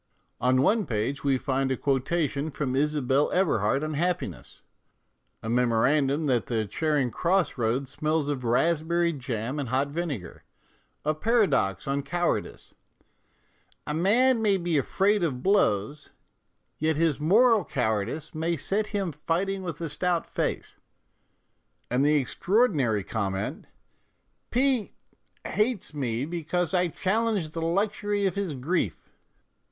[0.39, 4.63] On one page we find a quotation from Isabelle Eberhardt on happiness,
[5.43, 10.43] a memorandum that the Charing Cross road smells of raspberry jam and hot vinegar,
[11.05, 12.73] a paradox on cowardice"
[13.85, 16.09] a man may be afraid of blows,
[16.79, 20.77] yet his moral cowardice may set him fighting with a stout face"
[21.91, 23.65] and the 286 MONOLOGUES extraordinary comment,"
[24.49, 24.95] P
[25.45, 29.11] hates me because I challenge the luxury of his grief."